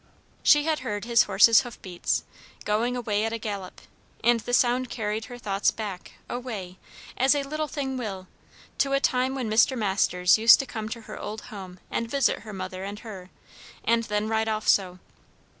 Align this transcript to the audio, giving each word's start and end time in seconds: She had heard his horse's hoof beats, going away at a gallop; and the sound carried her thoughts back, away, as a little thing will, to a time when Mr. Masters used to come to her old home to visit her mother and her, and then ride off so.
She 0.41 0.63
had 0.63 0.79
heard 0.79 1.05
his 1.05 1.25
horse's 1.25 1.61
hoof 1.61 1.79
beats, 1.83 2.23
going 2.65 2.97
away 2.97 3.23
at 3.23 3.33
a 3.33 3.37
gallop; 3.37 3.81
and 4.23 4.39
the 4.39 4.51
sound 4.51 4.89
carried 4.89 5.25
her 5.25 5.37
thoughts 5.37 5.69
back, 5.69 6.13
away, 6.27 6.79
as 7.17 7.35
a 7.35 7.43
little 7.43 7.67
thing 7.67 7.97
will, 7.97 8.27
to 8.79 8.93
a 8.93 8.99
time 8.99 9.35
when 9.35 9.47
Mr. 9.47 9.77
Masters 9.77 10.39
used 10.39 10.57
to 10.57 10.65
come 10.65 10.89
to 10.89 11.01
her 11.01 11.19
old 11.19 11.41
home 11.53 11.79
to 11.93 12.01
visit 12.07 12.39
her 12.39 12.51
mother 12.51 12.83
and 12.83 12.97
her, 13.01 13.29
and 13.85 14.05
then 14.05 14.27
ride 14.27 14.47
off 14.49 14.67
so. 14.67 14.97